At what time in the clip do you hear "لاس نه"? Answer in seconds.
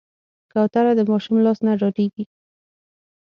1.45-1.73